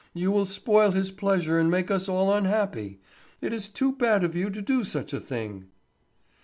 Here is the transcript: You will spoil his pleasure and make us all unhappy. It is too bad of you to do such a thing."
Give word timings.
You 0.15 0.31
will 0.31 0.47
spoil 0.47 0.89
his 0.93 1.11
pleasure 1.11 1.59
and 1.59 1.69
make 1.69 1.91
us 1.91 2.09
all 2.09 2.33
unhappy. 2.33 2.99
It 3.39 3.53
is 3.53 3.69
too 3.69 3.91
bad 3.91 4.23
of 4.23 4.35
you 4.35 4.49
to 4.49 4.59
do 4.59 4.83
such 4.83 5.13
a 5.13 5.19
thing." 5.19 5.65